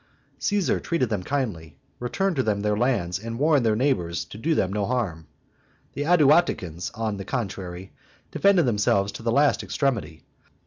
[0.39, 4.55] Caesar received them kindly, returned to them their lands, and warned their neighbors to do
[4.55, 5.27] them no harm.
[5.93, 7.93] The Aduaticans, on the contrary,
[8.31, 10.23] defended them selves to the last extremity.